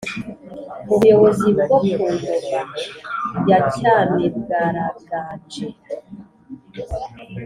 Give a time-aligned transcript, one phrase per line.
[0.93, 2.33] ubuyobozi bwoku Ngoma
[3.49, 5.65] yacyamibwaraganje